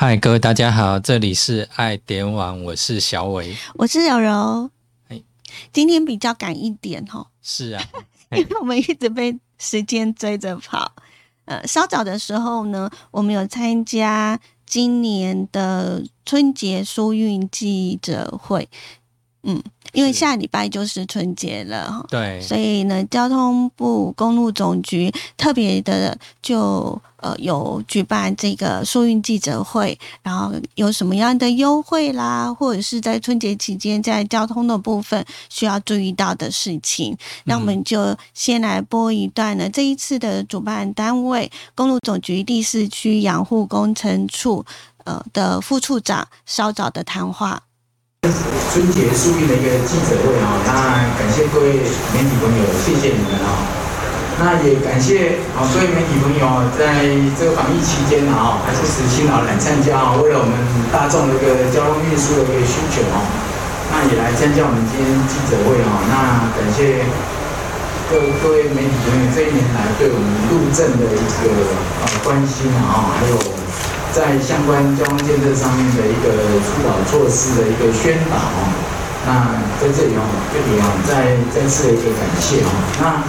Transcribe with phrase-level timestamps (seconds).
[0.00, 4.70] 嗨，各位大家好，这里是爱点网，我是小伟，我是柔柔。
[5.08, 5.20] 哎
[5.72, 7.82] 今天比较赶一点哦， 是啊，
[8.30, 10.92] 因为我们一直被时间追着跑。
[11.46, 18.68] 呃，稍早的时候呢，我们有参加今年的春节书运记者会。
[19.44, 39.70] 嗯，因为下礼拜就是春节了哈，对，所以呢，交通部公路总局特别的就呃有举办这个疏运记者会，然后有什么样的优惠啦，或者是在春节期间在交通的部分需要注意到的事情，那我们就先来播一段呢。
[39.70, 44.66] 这一次的主办单位公路总局第四区养护工程处
[45.04, 47.62] 呃的副处长稍早的谈话。
[48.22, 51.78] 春节疏运的一个记者会啊，那感谢各位
[52.10, 53.62] 媒体朋友，谢谢你们啊。
[54.42, 57.06] 那也感谢啊各位媒体朋友在
[57.38, 60.52] 这个防疫期间啊，还是死辛劳来参加啊，为了我们
[60.90, 63.22] 大众的一个交通运输的一个需求啊，
[63.94, 66.02] 那也来参加我们今天记者会啊。
[66.10, 67.06] 那感谢
[68.10, 71.54] 各各位媒体朋友这一年来对我们路政的一个
[72.02, 73.38] 呃关心啊，还有。
[74.18, 76.26] 在相关交通建设上面的一个
[76.58, 78.34] 疏导措施的一个宣导，
[79.22, 79.46] 那
[79.78, 82.70] 在这里哦，这里哦，再再次的一个感谢哦。
[82.98, 83.22] 那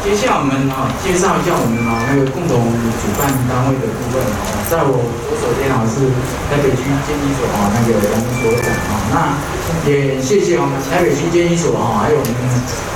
[0.00, 6.00] 接下来我们哦，介绍一下我们哦那个共同主办单位的部分哦，在我左手边哦是
[6.48, 9.36] 台北区监理所哦那个杨所长哦，那
[9.84, 12.40] 也谢谢我们台北区监理所哦，还有我们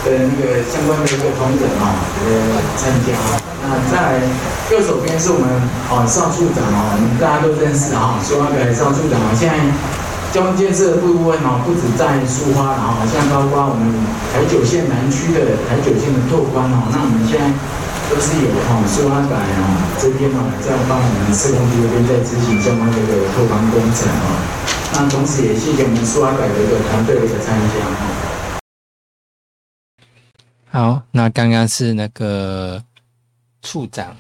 [0.09, 1.85] 的那个相关的一个同仁哦
[2.25, 3.46] 呃参加。
[3.69, 4.21] 那在
[4.71, 5.47] 右手边是我们
[5.91, 9.59] 哦邵处长哦，我们大家都认识啊，苏花改邵处长啊，现在
[10.33, 13.91] 交通建设的部分哦，不止在苏花，然后像包括我们
[14.33, 17.47] 台九线南区的台九线的拓宽哦，那我们现在
[18.11, 19.63] 都是有哦苏花改哦
[19.99, 24.39] 这边哦在帮我们施工局这边在执行相关的一个拓宽工程哦，
[24.95, 28.15] 那同时也谢谢我们苏花改的一个团队的一个参加哦。
[30.71, 32.83] 好，那刚刚是那个
[33.67, 34.17] 处长，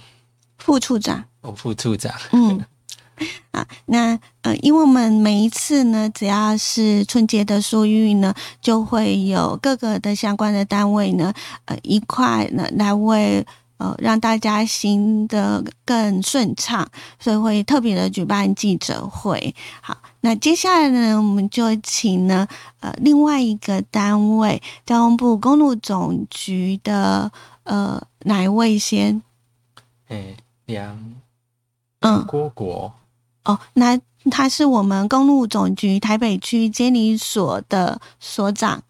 [0.58, 2.64] 副处长，哦，副处长，嗯，
[3.54, 11.32] 啊，那呃，因为我们每一次呢，只要是春节的疏运呢，就会有各个的相关的单位呢，
[11.66, 13.46] 呃，一块呢来为
[13.78, 16.84] 呃让大家行得更顺畅，
[17.20, 19.54] 所以会特别的举办记者会。
[19.80, 22.48] 好，那接下来呢，我们就请呢
[22.80, 27.30] 呃另外一个单位交通部公路总局的
[27.62, 29.22] 呃哪一位先？
[30.09, 30.37] 哎，
[30.67, 30.97] 梁
[32.00, 32.93] 嗯，郭国，
[33.44, 33.99] 哦，那
[34.31, 38.83] 他是我们公路总局台北区监理所的所长。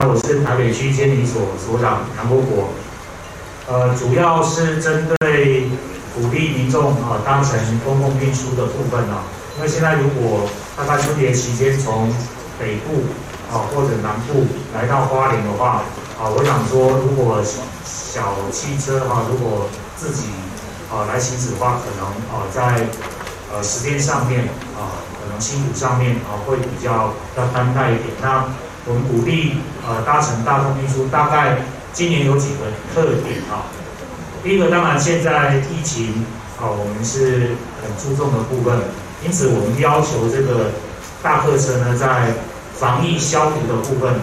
[0.00, 2.68] 我是台北区监理所所长杨国国，
[3.68, 5.68] 呃，主要是针对
[6.14, 9.22] 鼓励民众啊搭乘公共运输的部分啊，
[9.56, 12.12] 因为现在如果大概春节期间从
[12.58, 13.04] 北部
[13.50, 14.44] 啊或者南部
[14.74, 15.84] 来到花莲的话，
[16.22, 19.66] 啊，我想说如果小汽车哈、如果
[19.96, 20.28] 自己
[20.88, 22.86] 啊来行驶的话，可能啊在
[23.52, 24.44] 呃时间上面
[24.78, 28.06] 啊可能辛苦上面啊会比较要担待一点。
[28.22, 28.44] 那
[28.86, 31.58] 我们鼓励呃搭乘大众运输，大概
[31.92, 33.66] 今年有几个特点啊。
[34.44, 36.24] 第一个，当然现在疫情
[36.56, 38.78] 啊，我们是很注重的部分，
[39.26, 40.70] 因此我们要求这个
[41.20, 42.32] 大客车呢，在
[42.78, 44.14] 防疫消毒的部分，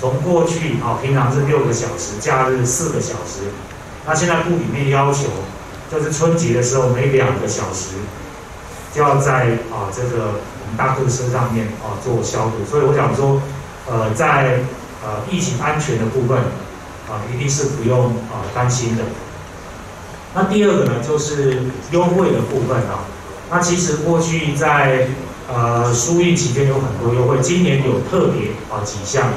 [0.00, 3.50] 从过去啊平常是六个小时，假日四个小时，
[4.06, 5.24] 那现在部里面要求，
[5.90, 7.96] 就是春节的时候每两个小时
[8.94, 13.40] 就要在啊这个我们大客车上面啊做消毒，所以我想说。
[13.88, 14.58] 呃，在
[15.00, 16.36] 呃疫情安全的部分
[17.08, 19.04] 啊，一定是不用啊担心的。
[20.34, 23.06] 那第二个呢，就是优惠的部分啊。
[23.48, 25.06] 那其实过去在
[25.48, 29.28] 呃疏运期间有很多优惠，今年有特别啊几项，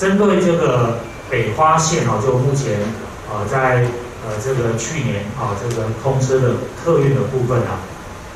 [0.00, 0.96] 针对这个
[1.28, 2.80] 北花线哦，就目前
[3.28, 3.84] 啊在
[4.24, 7.84] 呃这个去年啊这个通车的客运的部分啊，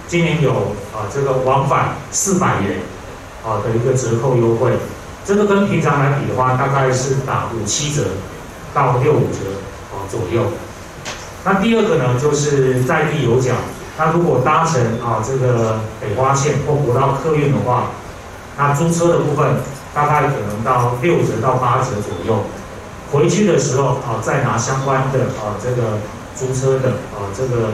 [0.06, 0.52] 今年有
[0.92, 2.76] 啊这个往返四百元。
[3.46, 4.72] 啊的一个折扣优惠，
[5.22, 8.02] 这个跟平常来比的话，大概是打五七折
[8.72, 9.60] 到六五折
[9.92, 10.46] 啊左右。
[11.44, 13.54] 那第二个呢，就是在地有奖，
[13.98, 17.88] 那如果搭乘啊这个北花线或国道客运的话，
[18.56, 19.56] 那租车的部分
[19.94, 22.42] 大概可能到六折到八折左右。
[23.12, 25.98] 回去的时候啊，再拿相关的啊这个
[26.34, 27.70] 租车的啊这个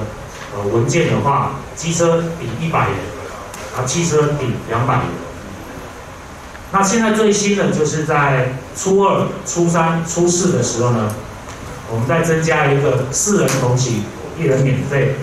[0.55, 2.99] 呃文件的话，机车抵一百元，
[3.75, 5.05] 啊汽车抵两百元。
[6.73, 11.11] 那现在最新的就是在初二、初三、初四的时候呢，
[11.91, 14.05] 我们再增加一个四人同行，
[14.39, 15.17] 一人免费。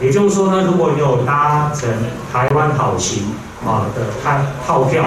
[0.00, 1.88] 也就是说呢，如果你有搭乘
[2.32, 3.32] 台湾好行
[3.64, 5.04] 啊的套套票，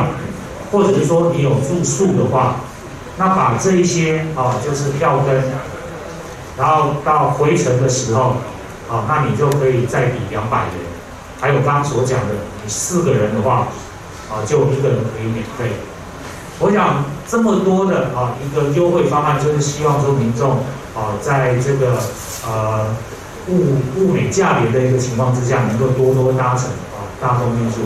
[0.71, 2.55] 或者是说你有住宿的话，
[3.17, 5.43] 那把这一些啊就是票根，
[6.57, 8.35] 然后到回程的时候，
[8.89, 10.73] 啊，那你就可以再抵两百元。
[11.39, 13.67] 还有刚刚所讲的，你四个人的话，
[14.29, 15.75] 啊，就一个人可以免费。
[16.59, 20.57] 我想这么多的啊一个优惠方案，就是希望说民众
[20.95, 21.97] 啊在这个
[22.47, 22.85] 呃。
[23.47, 27.77] 物物美价廉的一个情况之下，能够多多搭乘啊大众运输。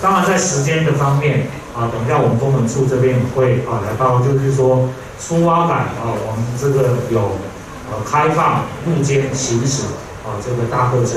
[0.00, 1.48] 当然，在时间的方面
[1.80, 7.20] 啊，等一下我们工程处这边会啊来到，就是说出发感啊，我们这个有
[7.88, 9.84] 呃开放路间行驶
[10.22, 11.16] 啊这个大客车。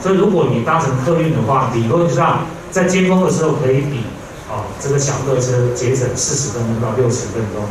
[0.00, 4.04] 所以如果你搭乘客运的话，理论上在尖峰的时候可以比
[4.48, 7.64] 啊这个小客车节省四十分钟到六十分钟。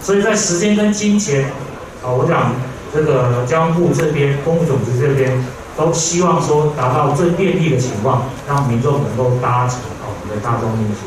[0.00, 1.46] 所以在时间跟金钱
[2.04, 2.52] 啊，我想。
[2.92, 5.46] 这个交通部这边、公务总局这边
[5.76, 11.06] 都希望说达到最便利的情况，让民众能够搭乘我们的大众运输。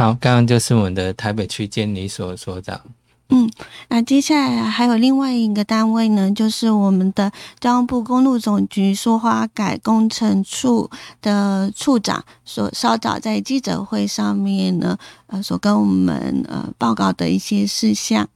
[0.00, 2.80] 好，刚刚就是我们的台北区监理所所长。
[3.28, 3.50] 嗯，
[3.90, 7.30] 那接下来还有另外一个单位呢，就是我们的
[7.60, 18.26] 交通部公路总局苏花改工程处的处长所稍早在记者会上面呢，呃，所跟我们呃报告的一些事项。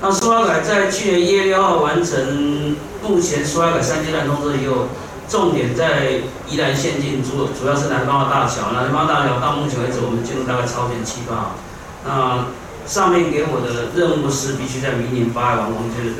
[0.00, 4.86] 那苏花改在去年一月六号完成，目前苏花改三阶段工作以后，
[5.32, 11.56] 重点在宜兰县境主主要是南方的大桥，南方大桥到目前为止我们进入大概超前七八，
[12.04, 12.44] 那
[12.86, 16.16] 上面给我的任务是必须在明年八月完工，就是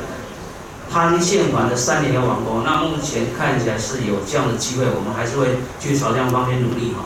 [0.91, 7.05] 潘县环的三年要完工，那目前看起来是有这样的机会，我们还是会继续朝这样方面努力哈。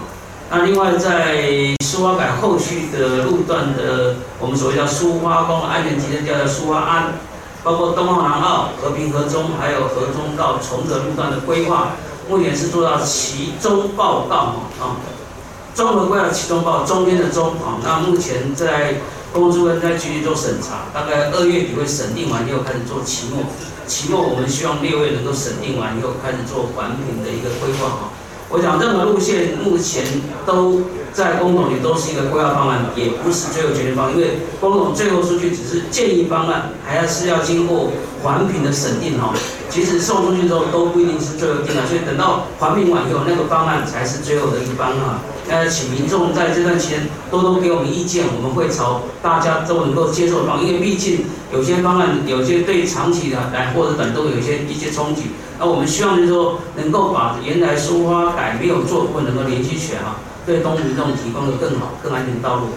[0.49, 1.43] 那另外，在
[1.83, 7.19] 苏花改后续的路段的，我们所谓叫苏花公安全集成叫苏花安，
[7.67, 11.89] 包括东澳、南澳、和平、河中，还有河中到崇德路段的规划，
[12.29, 14.35] 目前是做到其中报告
[14.79, 14.95] 啊，
[15.75, 18.95] 综合规划其中报中间的中啊，那目前在
[19.33, 23.43] 公司跟在继续做审查，大概二月底会审定完以后开始做期末，
[23.85, 28.15] 期末我们希望六月能够审定完以后开始做环评的一个规划啊。
[28.49, 30.05] 我讲任何路线目前
[30.45, 37.91] 都在公总里都是一个规划方案，也不是最后决定方案，因为公总最后出去只是建议方案，还要是要经过
[38.23, 39.33] 环评的审定哈。
[39.69, 45.19] 其实送出去之后都不一定是最后定的，所以等到环评完以后，那个方案才是最后的一个方案。
[45.49, 55.31] 呃，请民众在这段期间多多给我们意见，我们会朝大家都能够接受的方，因为毕竟有些方案有些对长期的来或者等都有一些一些冲击。
[55.57, 62.67] 那我们希望就是说，能够把原来疏花改没有做部分能够连续起来啊，对东民众提供的更好、更安全的道路。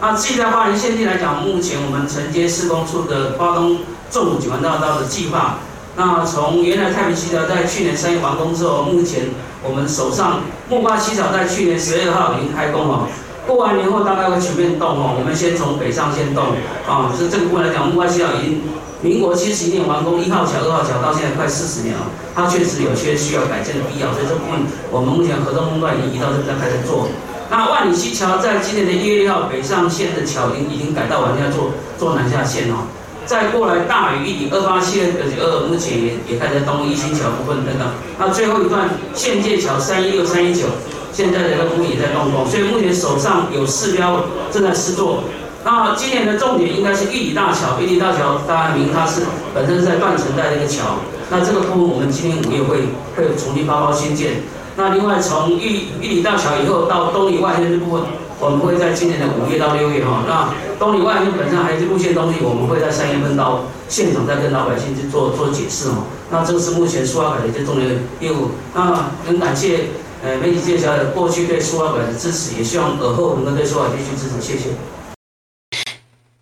[0.00, 3.78] 那至于在花莲县地来讲，目前我们承接施工处的花东
[4.08, 5.58] 纵景环大道的计划。
[5.96, 9.24] 那从原来太平溪桥在去年三月完工之后，目前
[9.62, 13.08] 我们手上木瓜七桥在去年十二号已经开工了。
[13.46, 15.16] 过完年后大概会全面动哦。
[15.18, 16.44] 我们先从北上先动
[16.86, 18.62] 啊，是这个部分来讲，木瓜七桥已经。
[19.02, 22.04] 民国七十一年完工，一号桥、二号桥到现在快四十年了，
[22.34, 24.60] 它确实有些需要改建的必要，所以这部分
[24.92, 27.08] 我们目前合作工段已经移到这边开始做。
[27.48, 32.84] 那万里溪桥在今年的一月六号北上线的桥已经已经改到完要做做南下线哦。
[33.30, 35.06] 再过来大屿一里二八七二
[35.38, 37.86] 二，目前也也开始东一新桥部分等等。
[38.18, 40.66] 那最后一段县界桥三一六三一九，
[41.12, 45.22] 现在的个部分也在动工，所以目前手上有四标正在施作。
[45.62, 49.22] 那今年的重点应该是玉里大桥，玉里大桥大家明它是
[49.54, 50.98] 本身是在断层带的一个桥，
[51.30, 52.80] 那这个部分我们今年五月会
[53.14, 54.42] 会重新发包新建。
[54.74, 58.02] 那另外从玉玉里大桥以后到东里外线这部分，
[58.40, 60.24] 我们会在今年的五月到六月哈。
[60.26, 66.04] 那东里外面本身还是路线东西，我们会在三月份到现场再跟老百姓去做做解释哈。
[66.30, 67.86] 那这个是目前苏花改的一些重要
[68.20, 68.52] 业务。
[68.74, 69.90] 那很感谢
[70.24, 74.70] 呃媒体介绍的过去对苏花改的支持，也希望尔后能够对苏花继续支持，谢谢。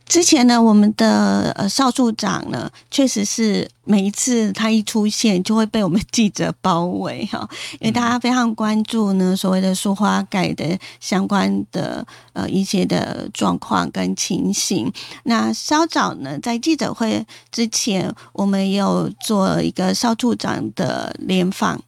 [0.09, 7.47] 之前呢，我们的呃邵处长呢，确实是每一次他一出现，就会被我们记者包围 哈，
[7.79, 14.91] 因为大家非常关注呢所谓的书花改的相关的呃一些的状况跟情形。
[15.25, 21.79] 那稍早呢，在记者会之前，我们有做一个邵处长的联访。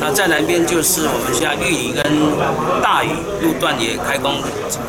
[0.00, 2.02] 那在南边就是我们现在玉里跟
[2.82, 3.10] 大禹
[3.42, 4.40] 路段也开工，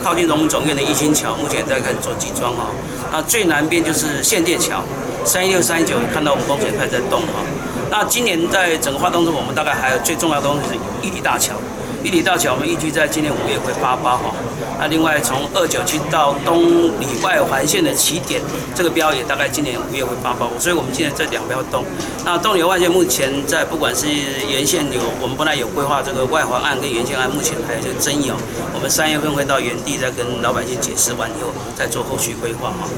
[0.01, 2.67] 靠近农总院的一心桥，目前在开始做集装哈。
[3.11, 4.81] 那最南边就是县界桥，
[5.25, 7.43] 三一六三一九看到我们工程开始在动哈。
[7.89, 10.75] 那今年在整个花东中，我们大概还有最重要的东西是
[11.07, 11.55] 玉里大桥。
[12.03, 14.34] 一里大桥我们预计在今年五月会发包哈。
[14.79, 18.41] 那另外从二九七到东里外环线的起点，
[18.74, 20.50] 这个标也大概今年五月会发包。
[20.58, 21.86] 所以我们今年这两标动。
[22.25, 28.36] 那东里外线目前在不管是沿线有，我们本来有规划这个外环岸跟沿线岸，目前还有这个争议哦。
[28.74, 32.89] 我们三月份会到原地再跟老百姓解释完以后，再做后续规划哈。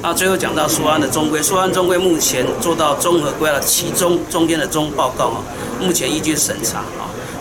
[0.00, 5.42] 那最后讲到苏安的中规，苏安中规目前做到综合规划其中中间的中报告哈，
[5.80, 6.84] 目前依据审查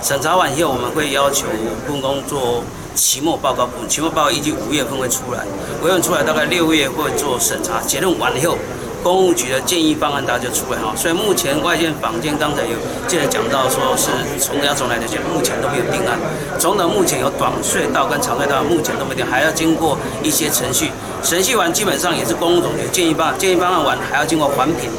[0.02, 1.48] 审查完以后我们会要求
[1.88, 2.64] 故宫做。
[2.94, 5.46] 期末报告部，期末报告预计五月份会出来，
[5.82, 8.58] 五月份出来大概六月会做审查，结论完了以后，
[9.02, 10.94] 公务局的建议方案大家就出来哈。
[10.94, 12.76] 所以目前外线坊间刚才有
[13.08, 16.20] 记者讲到说是从要从来的讲，目前都没有定案。
[16.60, 20.92] 总的目前有短隧道跟长隧道，目前都没定，还要经过一些程序，
[21.24, 24.92] 程序完基本上也是公务总局建议方案，建议方案完还要经过环评。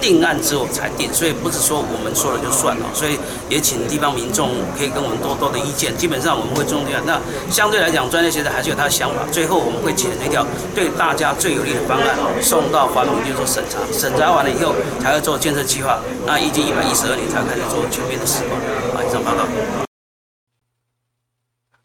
[0.00, 5.96] 定案之后才定，所以不是说我们说了就算了，所以也请地方民众可以跟我们多多的意见。
[5.96, 9.26] 基本上我们会重点，那相对来讲，专业学者还是有他的想法。
[9.30, 16.00] 最后我们会选一条对大家最有利的方案，送到环评局做审查，审查完了以后才会做建设计划。
[16.26, 18.56] 那预计一百一十二年才开始做全面的施工。
[18.94, 19.44] 好，以上报告。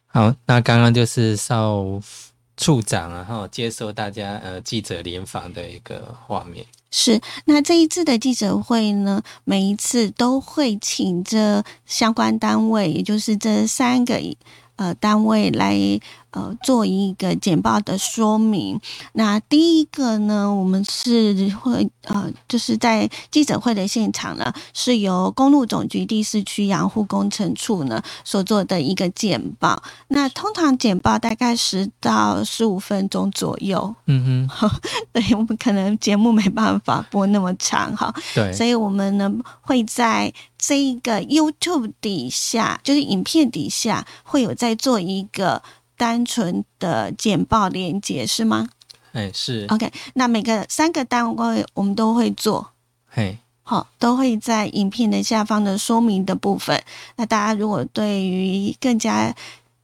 [0.07, 1.99] 好，那刚刚就是邵
[2.63, 6.65] 处长然后接受大家呃记者联访的一个画面。
[6.91, 14.17] 是，那这一次的记者会呢，每一次都会请这相关单位，也就是这三个
[14.77, 15.99] 呃单位来。
[16.33, 18.79] 呃，做一个简报的说明。
[19.13, 29.81] 那第一个呢，我们是会呃，就是在记者会的现场呢，是由公路总局第四区养护工程处呢所做的一个简报。
[30.07, 33.93] 那通常简报大概十到十五分钟左右。
[34.07, 34.69] 嗯哼，
[35.13, 38.11] 对我们可能节目没办法播那么长哈。
[38.33, 45.61] 对，所以我们呢会在这一个 YouTube 底下，就是影片底下会有在做一个。
[45.97, 48.69] 单纯的简报连接是吗？
[49.13, 49.65] 哎，是。
[49.69, 52.71] OK，那每个三个单位我们都会做，
[53.07, 56.83] 嘿，好，都会在影片的下方的说明的部分。
[57.15, 59.35] 那大家如果对于更加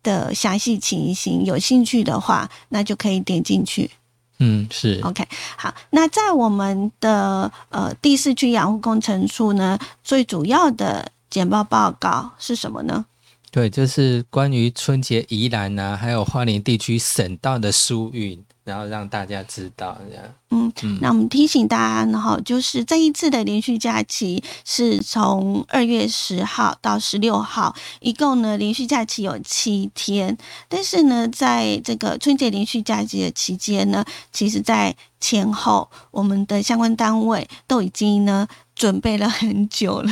[0.01, 3.91] 的详细情形有兴趣的话，那就可以点进去。
[4.39, 4.99] 嗯，是。
[5.03, 13.05] OK，好，那在我们的呃第四区养护工程处呢，最主要的简报报告是什么呢？
[13.51, 20.23] 对，就是关于春节宜兰呐，还有花莲地区省道的疏运，然后让大家知道这样。
[20.51, 30.37] 嗯嗯，那我们提醒大家，然后就是这一次的连续假期是从二月十号到十六号，一共呢连续假期有七天。
[30.67, 38.47] 但是呢，在这个春节连续假期的期间呢，其实在前后，我们的相关单位都已经呢。
[38.79, 40.11] 准备了很久了，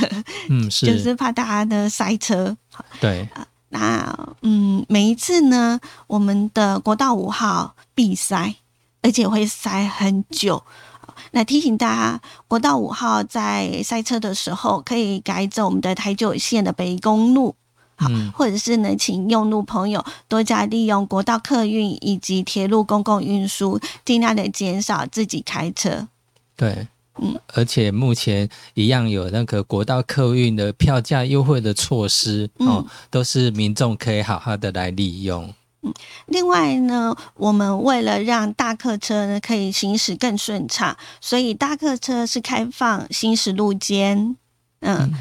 [0.49, 2.55] 嗯， 是，就是怕大家的塞车。
[2.99, 8.55] 对啊，那嗯，每一次呢，我们的国道五号必塞，
[9.01, 10.61] 而且会塞很久。
[11.31, 17.55] 那提醒大家，国道五号在塞车的时候，可以改走我们的台九线的北公路，
[17.95, 26.09] 好，或者是呢，请用路朋友多加利用国道客运以及铁路公共运输，尽量的减少自己开车。
[26.57, 26.89] 对。
[27.19, 35.53] 嗯，而且目前一样有那个国道客运的票价优惠的措施哦，都是民众可以好好的来利用。
[35.81, 35.93] 嗯，
[36.27, 44.35] 另外呢，我们为了让大客车呢可以行驶更顺畅，所以大客车是开放行驶路肩。
[44.81, 45.11] 嗯，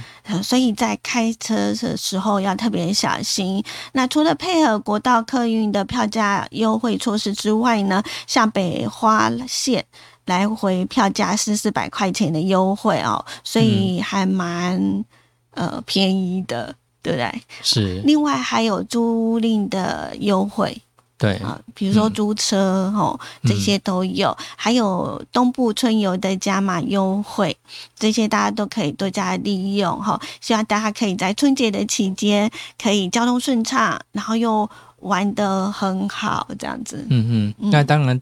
[0.43, 3.65] 所以在开车的时候要特别小心。
[3.93, 9.87] 那除了配合国道客运的票价优惠措施之外呢，像北花线。
[10.27, 15.05] 来回票价是四百块钱的优惠哦，所以还蛮
[15.53, 17.43] 呃便宜的，对不对？
[17.63, 18.03] 是。
[18.05, 20.77] 另外还有租赁的优惠，
[21.17, 27.57] 对啊，比如说租车哦，这些都有，还有东部春游的加码优惠，
[27.97, 30.21] 这些大家都可以多加利用哈。
[30.41, 32.51] 希望大家可以在春节的期间
[32.83, 34.69] 可以交通顺畅，然后又
[34.99, 37.07] 玩得很好，这样子。
[37.11, 38.21] 嗯嗯，那当然。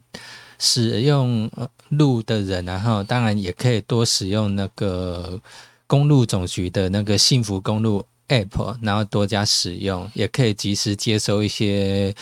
[0.57, 1.49] 使用
[1.89, 5.39] 路的人，然后当然也可以多使用那个
[5.87, 12.15] 公路总局的那个幸福公路 App，然后多加使用，也可以及时接收一些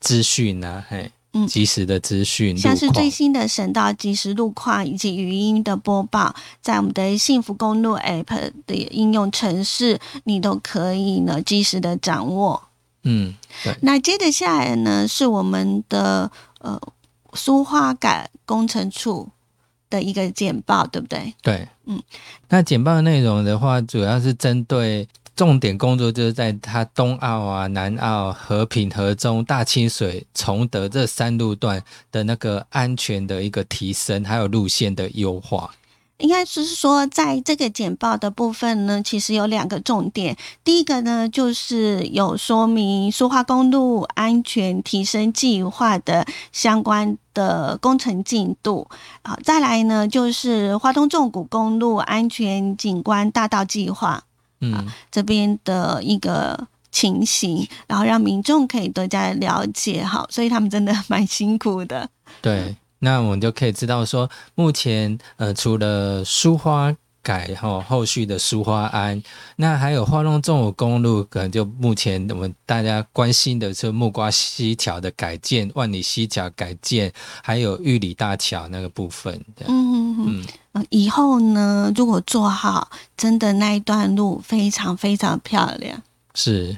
[0.00, 12.62] 资讯啊，嘿，嗯，及时的资讯，像是最新的省道即时路况以及语音的播报，在我们的幸福公路 App 的应用程式，你都可以呢及时的掌握。
[13.02, 13.76] 嗯，对。
[13.82, 16.30] 那接着下来呢，是我们的
[16.60, 16.80] 呃。
[17.36, 19.30] 书画感工程处
[19.88, 21.34] 的一个简报，对不对？
[21.42, 22.02] 对，嗯，
[22.48, 35.70] 那简报的内容的话，主要是针对重点工作就是在它东澳啊、南澳、和平、河中、大清水、崇德这三路段的那个安全的一个提升，还有路线的优化。
[36.18, 40.36] 应该是说，在这个简报的部分呢，其实有两个重点。
[40.64, 48.88] 第一个呢，就是有说明苏花公路安全提升计划的相关的工程进度。
[49.22, 54.22] 好，再来呢，就是花东纵谷公路安全景观大道计划。
[54.60, 62.08] 嗯，这边的一个情形，然后让民众可以多加了解哈，所以他们真的 蛮辛苦的。
[62.40, 62.74] 对，
[63.06, 69.22] 那我们就可以知道说，目前呃，除了苏花改哈，后续的苏花安，
[69.54, 77.12] 那还有花东纵谷公路，可能就目前我们大家关心的是木瓜溪桥的改建、万里溪桥改建，
[77.44, 79.32] 还有玉里大桥那个部分。
[79.68, 80.86] 嗯嗯嗯。
[80.90, 86.02] 以后呢，如果做好，真的那一段路非常非常漂亮。
[86.34, 86.76] 是，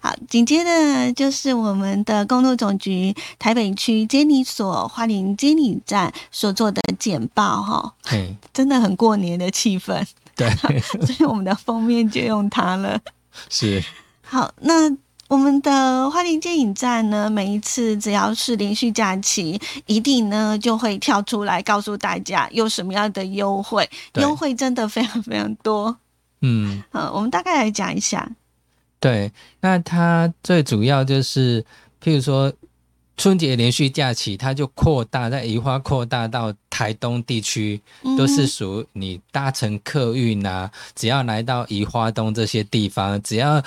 [0.00, 7.94] 好，紧接着就是我们的公路总局台北区监理所花莲监理站所做的简报，哈，
[8.52, 10.04] 真的很过年的气氛。
[10.36, 10.50] 对，
[11.06, 13.00] 所以我们的封面就用它了。
[13.48, 13.82] 是，
[14.22, 14.96] 好，那。
[15.30, 25.96] 我们的花莲接引站呢，每一次只要是连续假期，一定呢就会跳出来告诉大家有什么样的优惠，优惠真的非常非常多。
[26.40, 28.28] 嗯，好，我们大概来讲一下。
[29.00, 31.64] 对，那它最主要就是，
[32.00, 32.52] 譬如说
[33.16, 37.80] 春节连续假期，它就扩大在宜花扩大到台东地区，
[38.16, 43.60] 都是属你搭乘客运啊，只要来到宜花东这些地方，只要。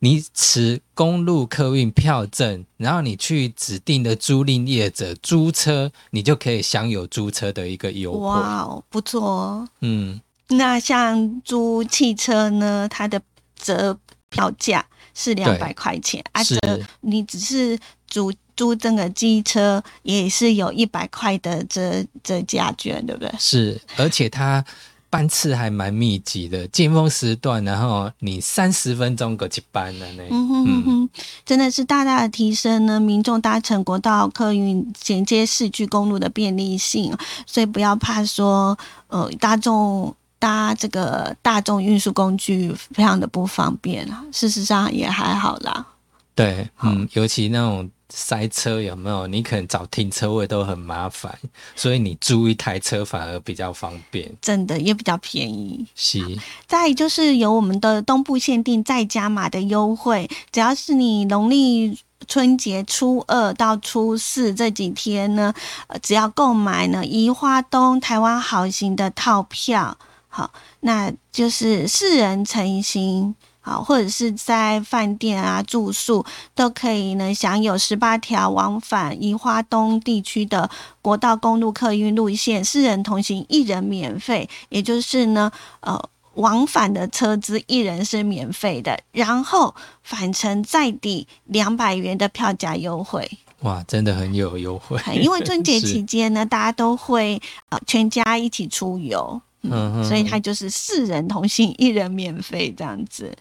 [0.00, 8.20] 你持公路客运票证，然后你去指定的租赁业者租车，你就可以享有租车的一个优惠。
[8.20, 9.68] 哇哦，不错哦。
[9.80, 10.20] 嗯，
[10.50, 13.20] 那像租汽车呢，它的
[13.56, 13.98] 折
[14.30, 16.58] 票价是两百块钱，啊，折
[17.00, 23.32] 你只是租租这个机车，也是有一百块的折折价券，对不对？
[23.38, 24.64] 是，而且它。
[25.10, 31.10] 班次还蛮密集的，尖峰时段，然后你三十分钟过去班的呢，嗯哼哼哼，
[31.46, 37.10] 真的是大大的提升呢民众搭乘国道客运衔接市区公路的便利性，
[37.46, 45.86] 所以不要怕说，呃，大众搭这个大众运输工具非常的不方便啊，事实上也还好啦。
[46.34, 47.90] 对，嗯，尤其那种。
[48.10, 49.26] 塞车有没有？
[49.26, 51.30] 你可能找停车位都很麻烦，
[51.76, 55.86] 所以你租一台车反而比较方便，真的也比较便宜。
[55.94, 56.18] 是。
[56.66, 65.52] 再就是有我们的东部限定再加码的优惠，只要是你农历春节初二到初四这几天呢，
[65.88, 69.98] 呃，只要购买呢宜花东台湾好行的套票，
[70.28, 73.34] 好，那就是四人成行。
[73.60, 80.70] 好，或者是在饭店啊住宿都可以呢，享有十八条往返宜花东地区的
[81.02, 86.02] 国道公路客运路线，四人同行一人免费，也就是呢，呃，
[86.34, 93.30] 往返的车资一人是免费的，然后返程再抵两百元的票价优惠。
[93.60, 97.38] 哇，真的很有优惠，因为春节 期间呢，大家都会
[97.68, 99.42] 呃全家一起出游。
[99.62, 103.36] 嗯，所以它就是四人同行，一人免费这样子。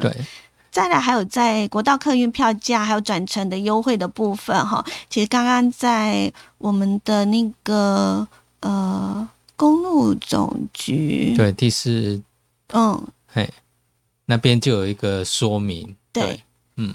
[0.00, 0.10] 对，
[0.70, 4.82] 再来还有在国道客运票价还有转乘的优惠的部分哈。
[5.10, 8.26] 其实刚刚在我们的那个
[8.60, 12.22] 呃公路总局对第四
[12.72, 13.48] 嗯嘿
[14.24, 16.42] 那边就有一个说明，对，
[16.76, 16.94] 嗯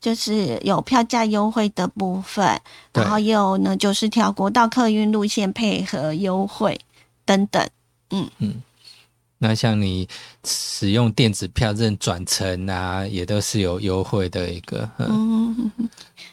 [0.00, 2.60] 就是有票价优惠的部分，
[2.92, 6.80] 然后也有呢九十条国道客运路线配合优惠
[7.24, 7.68] 等等。
[8.10, 8.62] 嗯嗯，
[9.38, 10.08] 那像你
[10.44, 14.88] 使用电子票证转乘啊，也都是有优惠的一个。
[14.98, 15.70] 嗯，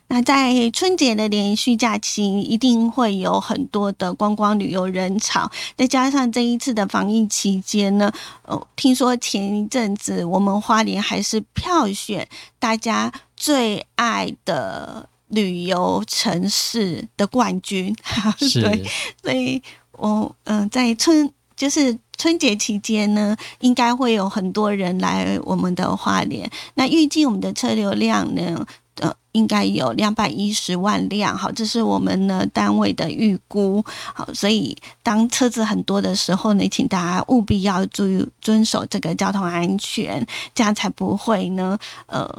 [0.07, 8.11] 那在春节的连续假期，一定会有很多的观光旅游人潮，再加上这一次的防疫期间呢，
[8.43, 12.27] 哦，听说前一阵子我们花莲还是票选
[12.59, 17.93] 大家最爱的旅游城市的冠军，
[18.39, 18.87] 对，
[19.21, 21.29] 所以我嗯在春。
[21.63, 26.51] 就是春节期间呢，应该会有很多人来我们的花莲。
[26.73, 28.67] 那预计我们的车流量呢，
[28.99, 31.37] 呃，应该有两百一十万辆。
[31.37, 33.81] 好，这是我们呢单位的预估。
[34.13, 42.29] 好，所以当车子很多的时候呢，请大家务必要注意遵守这个交通安全，这样才不会呢，呃，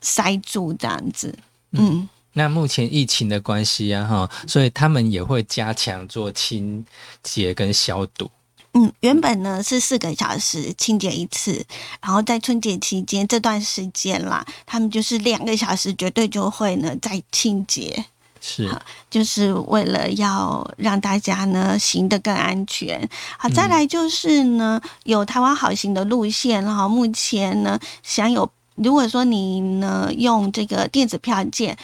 [0.00, 1.32] 塞住这样子。
[1.70, 6.84] 嗯，那目前疫情的关系啊，哈，所以他们也会加强做清
[7.22, 8.28] 洁跟消毒。
[8.74, 11.62] 嗯，原本呢是四个小时清洁一次，
[12.00, 18.06] 然后在春节期间这段时间啦，他们就是两个小时绝对就会呢再清洁，
[18.40, 18.70] 是
[19.10, 23.06] 就是为了要让大家呢行得更安全。
[23.36, 31.76] 好，再来就是呢有台湾好行的路线，然后目前呢享有，如果说你呢用这个电子票件，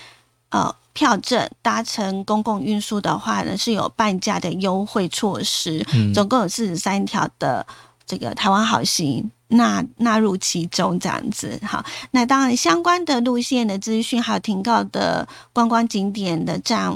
[0.49, 0.75] 呃。
[0.99, 7.65] 票证搭乘公共运输的话呢，是有半价的优惠措施，总共有四十三条的
[8.05, 11.57] 这个台湾好行纳纳入其中，这样子。
[11.65, 16.93] 好，那当然相关的路线的资讯，还有停靠的观光景点的站。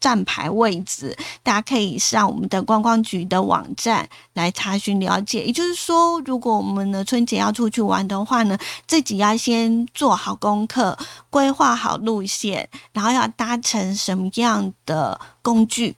[0.00, 5.44] 站牌位置，大家可以上我们的观光局的网站来查询了解。
[5.44, 15.94] 也就是说，如果我们呢春节要出去玩的话呢，自己要先做好功课，规划好路线，然后要搭乘什么样的工具，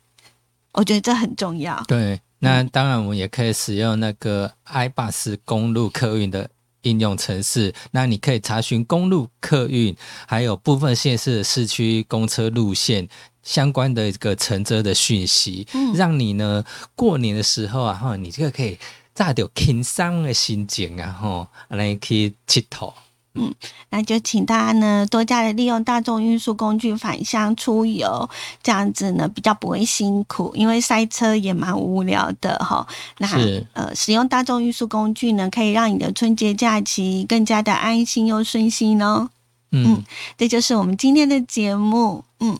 [0.73, 1.83] 我觉得这很重要。
[1.87, 6.51] 对，那当然我们也可以使用那个 iBus 公路客运的
[6.83, 13.09] 应用程式，那你可以查询公路客运，还有部分县市的市区公车路线。
[13.43, 18.79] 相关的一个乘车的讯息，嗯让你呢过年的时候啊，哈，你这个可以
[19.15, 22.93] 炸掉轻松的心情啊，哈，来可以佚佗。
[23.35, 23.51] 嗯，
[23.89, 28.29] 那就请大家呢多加的利用大众运输工具返乡出游，
[28.63, 32.87] 这样子呢比较不会辛苦，因为塞车也蛮无聊的哈。
[33.19, 33.27] 那
[33.73, 39.31] 呃，使用大众运输工具呢，可以让你的春节假期更加的安心又顺心哦。
[39.71, 40.05] 嗯，
[40.37, 42.23] 这就是我们今天的节目。
[42.41, 42.59] 嗯。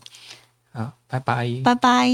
[0.73, 2.09] 好，拜拜，拜拜。